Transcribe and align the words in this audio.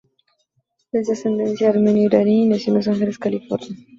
Es 0.93 1.05
de 1.05 1.13
ascendencia 1.13 1.69
armenio-iraní 1.69 2.45
y 2.45 2.47
nació 2.47 2.71
en 2.71 2.77
Los 2.77 2.87
Ángeles, 2.87 3.19
California. 3.19 3.69